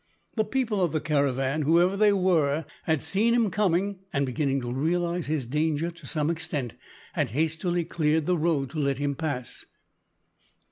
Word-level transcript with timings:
The 0.35 0.43
people 0.43 0.83
of 0.83 0.93
the 0.93 0.99
caravan 0.99 1.61
whoever 1.61 1.95
they 1.95 2.11
were 2.11 2.65
had 2.85 3.03
seen 3.03 3.35
him 3.35 3.51
coming, 3.51 3.99
and, 4.11 4.25
beginning 4.25 4.61
to 4.61 4.73
realise 4.73 5.27
his 5.27 5.45
danger 5.45 5.91
to 5.91 6.07
some 6.07 6.31
extent, 6.31 6.73
had 7.13 7.29
hastily 7.37 7.85
cleared 7.85 8.25
the 8.25 8.35
road 8.35 8.71
to 8.71 8.79
let 8.79 8.97
him 8.97 9.13
pass. 9.13 9.63